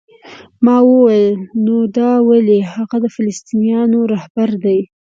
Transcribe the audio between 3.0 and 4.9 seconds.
د فلسطینیانو رهبر دی؟